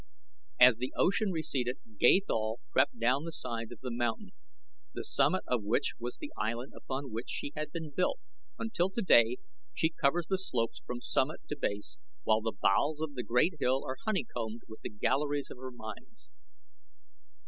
As 0.59 0.77
the 0.77 0.91
ocean 0.97 1.29
receded 1.31 1.77
Gathol 1.99 2.59
crept 2.71 2.97
down 2.97 3.23
the 3.23 3.31
sides 3.31 3.71
of 3.71 3.81
the 3.81 3.91
mountain, 3.91 4.31
the 4.95 5.03
summit 5.03 5.43
of 5.45 5.63
which 5.63 5.93
was 5.99 6.17
the 6.17 6.33
island 6.35 6.73
upon 6.75 7.11
which 7.11 7.29
she 7.29 7.51
had 7.55 7.71
been 7.71 7.91
built, 7.91 8.17
until 8.57 8.89
today 8.89 9.37
she 9.75 9.91
covers 9.91 10.25
the 10.25 10.39
slopes 10.39 10.81
from 10.87 11.01
summit 11.01 11.41
to 11.49 11.55
base, 11.55 11.99
while 12.23 12.41
the 12.41 12.51
bowels 12.59 12.99
of 12.99 13.13
the 13.13 13.21
great 13.21 13.53
hill 13.59 13.83
are 13.85 13.97
honeycombed 14.03 14.63
with 14.67 14.81
the 14.81 14.89
galleries 14.89 15.51
of 15.51 15.59
her 15.59 15.69
mines. 15.69 16.31